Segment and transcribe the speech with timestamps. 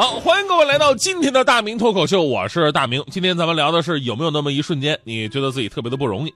[0.00, 3.04] 好，欢迎各位来到今天的大明脱口秀，我是大明。
[3.10, 6.32] 今天咱们聊的是有没有那么一瞬间，你觉得自己特别的不容易？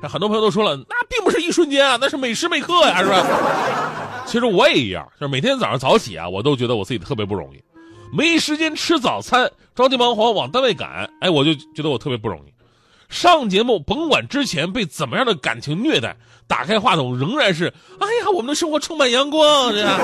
[0.00, 4.22] 那很多朋友都说了，那并不是一瞬间啊，那是每时每刻呀，是吧？
[4.24, 7.60] 其实我也一样，就是每天早上早起啊，我都觉得我自己特别不容易，
[8.16, 12.52] 没时间吃早餐，着急忙慌往单位赶，哎，我就觉得我特别不容易。
[13.08, 19.98] 上节目甭管之前被怎么样的感情虐待，打开话筒仍然是，哎呀，我们的生活充满阳光，这样，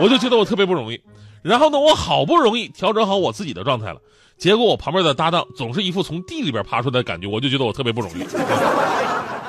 [0.00, 1.00] 我就觉得我特别不容易。
[1.44, 4.00] 然后呢，我好不容易调整好我自己的状态了，
[4.38, 8.24] 结果我旁边的搭档总是一副从地里边爬出来的感觉，我就觉得我特别不容易。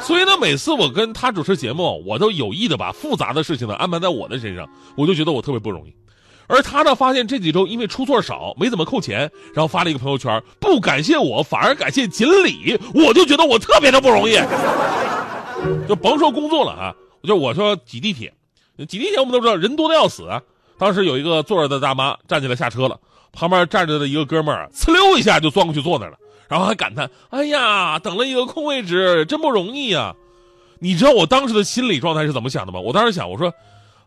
[0.02, 5.96] 所以呢，每次我跟他主持节目，我都有意的把复杂的事情呢安排在我的身上，我就觉得我特别不容易。
[6.48, 14.36] 而他呢，发现这几周因为出错少，没怎么扣钱，然后发了一个朋友圈，不感谢我，反而感谢锦鲤，我就觉得我特别的不容易。
[15.88, 16.94] 就甭说工作了啊，
[17.24, 18.32] 就我说挤地铁，
[18.80, 20.42] 挤地铁我们都知道人多的要死啊。
[20.78, 23.00] 当时有一个坐着的大妈站起来下车了，
[23.32, 26.18] 旁边站着的一个哥们儿呲溜一下就钻过去坐那了，
[26.50, 30.14] 然后还感叹：“哎呀，等了一个空位置真不容易呀！”
[30.80, 32.80] 你知道我当时的心理状态是怎么想的吗？
[32.80, 33.54] 我当时想，我说：“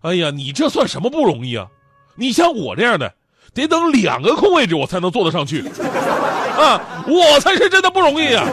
[0.02, 1.66] 哎呀，你这算什么不容易啊？
[2.16, 3.14] 你像我这样的，
[3.54, 5.62] 得等两个空位置我才能坐得上去，
[6.56, 8.46] 啊，我才是真的不容易啊！”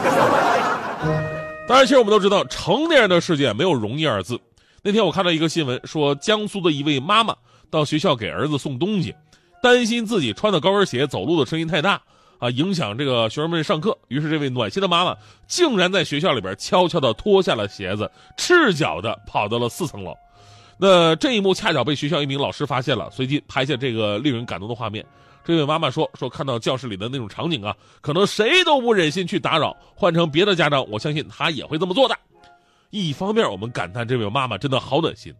[1.68, 4.40] 当然，其实我们都知道，成年人的世界没有容易二字。
[4.82, 7.34] 那天我看到一个新闻，说江苏的一位妈妈。
[7.70, 9.14] 到学校给儿子送东西，
[9.62, 12.00] 担心自己穿的高跟鞋走路的声音太大
[12.38, 13.96] 啊，影响这个学生们上课。
[14.08, 20.14] 于是这位暖心的妈妈竟然在学校里边悄悄地脱下了鞋子，赤脚的跑到了四层楼。
[20.78, 25.04] 那这一幕恰巧被学校一名老师发现了，随即拍下这个令人感动的画面。
[25.42, 29.76] 这位妈妈说：“说看到教室里的那种场景啊，可能谁都不忍心去打扰。
[29.94, 32.18] 换成别的家长，我相信他也会这么做的。”
[32.90, 35.32] 一方面，我们感叹这位妈妈真的好暖心。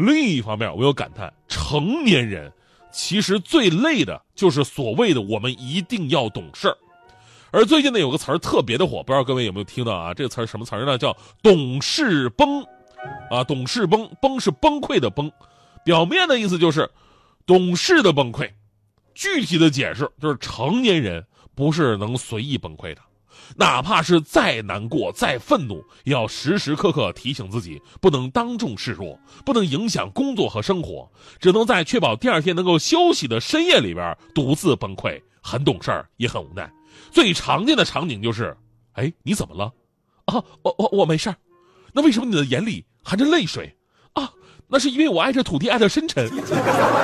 [0.00, 2.52] 另一方面，我又感叹，成年人
[2.90, 6.74] 其实最累的就是所谓的我们一定要懂事。
[7.52, 10.14] 而最近呢，有个词儿特别的火，不知道各位有没有听到啊？
[10.14, 10.96] 这个词儿什么词儿呢？
[10.96, 12.62] 叫“懂事崩”，
[13.28, 15.30] 啊，懂事崩，崩是崩溃的崩，
[15.84, 16.88] 表面的意思就是
[17.44, 18.48] 懂事的崩溃，
[19.14, 23.02] 具体的解释就是成年人不是能随意崩溃的。
[23.56, 35.20] 哪怕是再难过、再愤怒，也要时时刻刻提醒自己，不能当众示弱，不能影响工作和生活，只能在确保第二天能够休息的深夜里边独自崩溃。
[35.42, 36.70] 很懂事，也很无奈。
[37.10, 38.56] 最常见的场景就是：
[38.92, 39.72] 哎，你怎么了？
[40.26, 41.34] 啊，我我我没事。
[41.92, 43.74] 那为什么你的眼里含着泪水？
[44.12, 44.30] 啊，
[44.68, 46.30] 那是因为我爱这土地爱的深沉。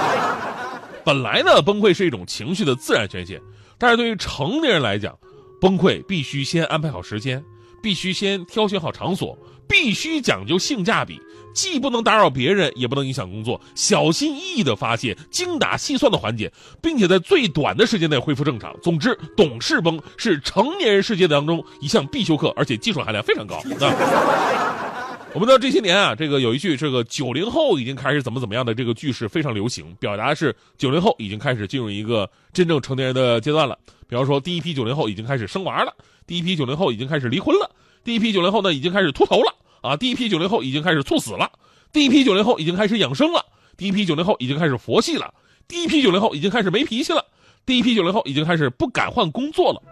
[1.03, 3.41] 本来呢，崩溃是一种情绪的自然宣泄，
[3.79, 5.19] 但是对于成年人来讲，
[5.61, 7.43] 崩溃必须先安排好时间，
[7.83, 11.21] 必须先挑选好场所，必须讲究性价比，
[11.55, 16.53] 既不能打扰别人，也不能影响工作，小心翼翼的发泄，精打细算的缓解，
[16.83, 18.75] 并且在最短的时间内恢复正常。
[18.83, 23.61] 总之，懂事崩是成年人世界当中一项必修课，而且技术含量非常高。
[25.35, 33.79] 我们知道这些年啊，这个有一句这个九零后已经开始怎么怎么样的这个句式非常流行，表达是九零后已经开始进入一个真正成年人的阶段了。
[34.09, 35.93] 比方说，第一批九零后已经开始生娃了，
[36.27, 37.71] 第一批九零后已经开始离婚了，
[38.03, 41.51] 第一批九零后呢已经开始秃头了啊，第一批九零后已经开始猝死了，
[41.93, 43.45] 第一批九零后已经开始养生了，
[43.77, 45.35] 第一批九零后已经开始佛系了，
[45.69, 47.23] 第一批九零后已经开始没脾气了，
[47.67, 49.83] 第一批九零后已经开始不敢换工作了。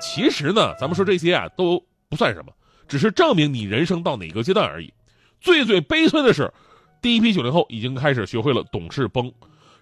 [0.00, 2.52] 其实呢，咱们说这些啊都不算什么。
[2.88, 4.92] 只是证明你人生到哪个阶段而已。
[5.40, 6.52] 最最悲催的是，
[7.00, 9.32] 第一批九零后已经开始学会了懂事崩，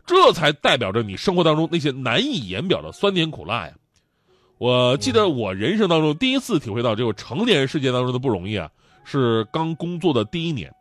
[0.07, 3.73] 这才代表着你生活当中那些难以言表的酸甜苦辣呀。
[4.59, 8.71] 我记得我人生当中第一次体会到这个成年人世界当中的不容易啊，
[9.05, 10.73] 是刚工作的第一年。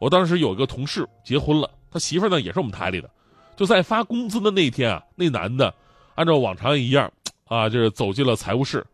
[0.00, 3.08] 我当时有一个同事结婚了，他媳妇呢也是我们台里的，
[3.56, 5.72] 就在发工资的那天啊，那男的
[6.14, 7.10] 按照往常一样
[7.46, 8.84] 啊，就是走进了财务室，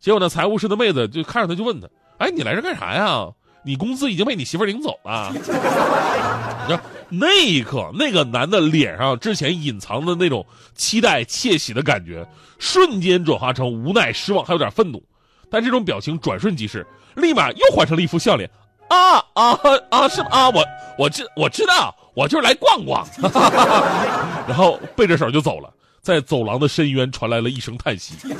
[0.00, 1.88] 结果呢财务室的妹子就看着他就问他。
[2.18, 3.26] 哎，你来这干啥呀？
[3.64, 5.32] 你工资已经被你媳妇领走了。
[7.08, 12.24] 那一刻，那个男的脸上之前隐藏的那种期待、窃喜的感觉，
[12.58, 15.02] 瞬间转化成无奈、失望，还有点愤怒。
[15.50, 16.86] 但这种表情转瞬即逝，
[17.16, 18.48] 立马又换成了一副笑脸。
[18.88, 19.58] 啊啊
[19.90, 20.08] 啊！
[20.08, 20.64] 是啊，我
[20.96, 23.04] 我知我知道，我就是来逛逛。
[24.46, 25.68] 然后背着手就走了。
[26.00, 28.14] 在走廊的深渊传来了一声叹息。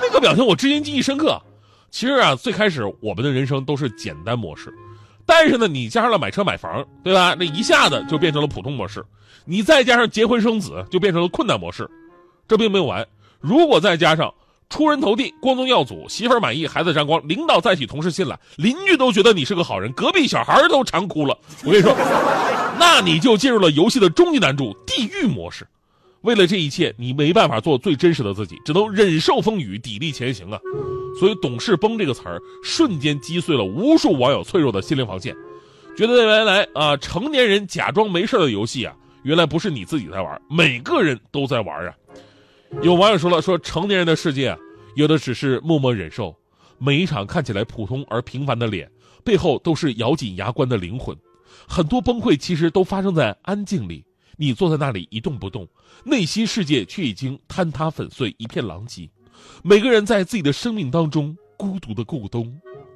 [0.00, 1.42] 那个表情我至今记忆深刻。
[1.90, 4.72] 其实啊，最开始我们的人生都是简单模式，
[5.24, 7.34] 但是呢，你加上了买车买房，对吧？
[7.38, 9.04] 那一下子就变成了普通模式。
[9.44, 11.88] 你再加上结婚生子，就变成了困难模式。
[12.48, 13.06] 这并没有完，
[13.40, 14.32] 如果再加上
[14.68, 21.96] 出人头地、光宗耀祖、媳妇儿满意、孩子沾光、领导再起、同事信赖、邻居都觉得你是个好人、隔壁小孩都馋哭了，我跟你说，
[22.78, 25.66] 那你就进入了游戏的终极难度——地狱模式。
[26.22, 30.58] 为了这一切，你没办法做最真实的自己，只能忍受风雨，砥砺前行啊！
[31.18, 35.34] 所以“懂事崩”这个词儿，瞬间击碎了无数网友脆弱的心灵防线，
[35.96, 41.94] 觉得原来啊，成年人假装没事的游戏啊，原来不是你自己在玩，每个人都在玩啊！
[42.82, 44.58] 有网友说了，说成年人的世界啊，
[44.94, 46.36] 有的只是默默忍受，
[46.78, 48.90] 每一场看起来普通而平凡的脸，
[49.24, 51.16] 背后都是咬紧牙关的灵魂，
[51.66, 54.04] 很多崩溃其实都发生在安静里。
[54.38, 55.66] 你坐在那里一动不动，
[56.04, 59.08] 内心世界却已经坍塌粉碎，一片狼藉。
[59.62, 62.52] 每个人在自己的生命当中孤独的过冬。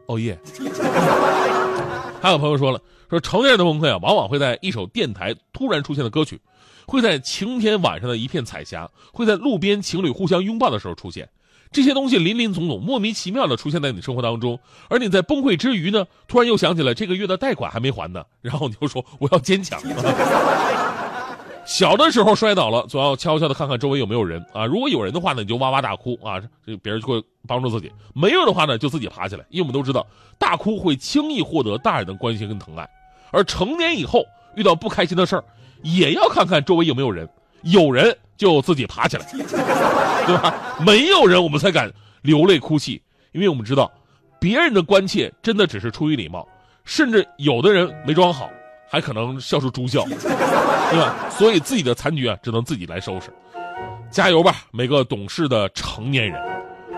[0.07, 0.39] 哦耶！
[2.21, 6.41] 还有朋友说了，说成年人的崩溃啊，往往会在一首电台突然出现的歌曲，
[6.87, 11.29] 会在晴天晚上的一片彩霞，会在路边情侣互相拥抱的时候出现。
[11.73, 14.59] 这些东西林林总总，莫名其妙的出现在你的生活当中，
[14.89, 19.81] 而你在崩溃之余呢，突然又想起了这个月的贷款还没还呢，然后你就说我要坚强。
[21.71, 24.67] 小的时候摔倒了，总要悄悄的看看周围有没有人啊。
[24.67, 29.45] 如果有人的话呢，你就哇哇大哭啊，这别人就会帮助自己；没有的话呢，就自己爬起来。
[29.51, 30.05] 因为我们都知道，
[30.37, 32.91] 大哭会轻易获得大人的关心跟疼爱。
[33.31, 34.27] 而成年以后
[34.57, 35.45] 遇到不开心的事儿，
[35.83, 37.29] 也要看看周围有没有人，
[37.63, 39.25] 有人就自己爬起来，
[40.27, 40.53] 对吧？
[40.85, 41.89] 没有人我们才敢
[42.23, 43.01] 流泪哭泣，
[43.31, 43.89] 因为我们知道，
[44.41, 46.49] 别人的关切真的只是出于礼貌，
[46.85, 48.51] 甚至有的人没装好。
[48.91, 51.31] 还可能笑出猪叫， 对吧？
[51.31, 53.33] 所以自己的残局啊，只能自己来收拾。
[54.11, 56.43] 加油吧，每个懂事的成年人。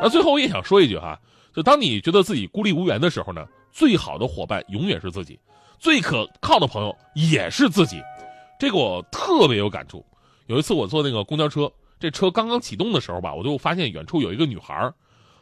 [0.01, 1.21] 那最后我也想说一句哈，
[1.55, 5.39] 就当你觉得自己孤立无援的时候呢，最好的伙伴永远是自己，
[5.79, 8.01] 最可靠的朋友也是自己。
[8.59, 10.03] 这个我特别有感触。
[10.47, 14.91] 有一次我坐那个公交车，这车刚刚启动的时候吧，我就发现远处有一个女孩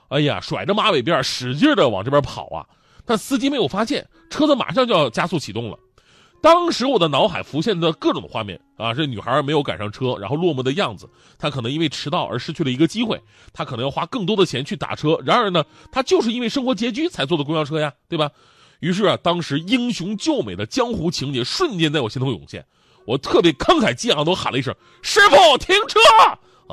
[0.09, 2.67] 哎呀，甩着马尾辫使劲的往这边跑啊，
[3.07, 5.79] 但司机没有发现，车子马上就要加速启动了。
[6.43, 11.09] 当时我的脑海浮现的各种画面啊，这女孩没有赶上车，然后落寞的样子，
[11.39, 13.21] 她可能因为迟到而失去了一个机会，
[13.53, 15.19] 她可能要花更多的钱去打车。
[15.25, 18.31] 然而呢，她就是因为生活拮据才坐的公交车呀，对吧？
[18.81, 22.65] 于是啊，当时英雄救美的江湖情节瞬间在我心头涌现，
[23.07, 26.01] 我特别慷慨激昂地喊了一声：“师傅，停车！”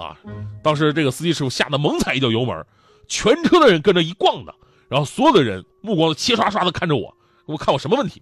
[0.02, 0.16] 啊，
[0.64, 2.66] 当时这个司机师傅吓得猛踩一脚油门，
[3.10, 4.56] 全车的人跟着一逛的，
[4.88, 7.14] 然后所有的人目光齐刷刷地看着我，
[7.46, 8.22] 我看我什么问题。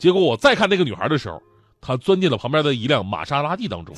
[0.00, 1.40] 结果我再看那个女孩的时候，
[1.80, 3.94] 她钻进了旁边的一辆玛莎拉蒂当中，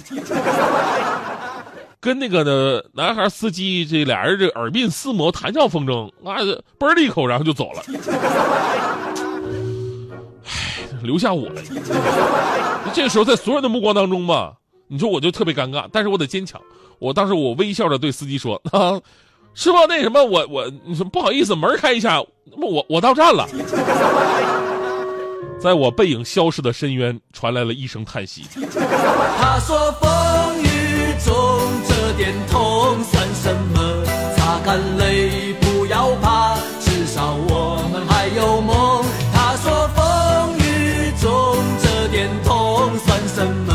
[2.00, 6.42] 跟那个呢男孩司机这俩人这耳鬓厮磨，谈笑风生啊，
[6.78, 7.82] 嘣了一口，然后就走了。
[10.44, 10.50] 唉，
[11.02, 11.62] 留下我了。
[12.92, 14.54] 这个时候在所有人的目光当中吧，
[14.88, 16.60] 你说我就特别尴尬，但是我得坚强。
[16.98, 19.00] 我当时我微笑着对司机说：“啊，
[19.54, 23.46] 师傅，那什么，我我你说不好意思，门开一下，我我到站了。”
[25.60, 28.44] 在我背影消失的深渊，传来了一声叹息。
[29.38, 31.34] 他说：“风雨中
[31.88, 34.04] 这点痛算什么？
[34.36, 43.72] 擦干泪，不要怕，至少我们还有梦。”他说：“风雨中这点痛算什么？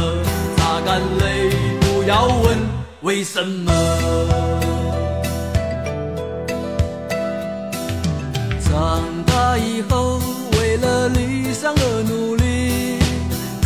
[0.58, 2.58] 擦干泪，不要问
[3.02, 3.72] 为什么。”
[8.70, 10.07] 长大以后，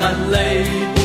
[0.00, 0.64] 但泪
[0.94, 0.99] 不